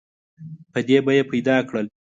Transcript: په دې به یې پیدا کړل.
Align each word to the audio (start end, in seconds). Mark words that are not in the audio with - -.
په 0.73 0.79
دې 0.87 0.97
به 1.05 1.11
یې 1.17 1.23
پیدا 1.31 1.57
کړل. 1.69 1.87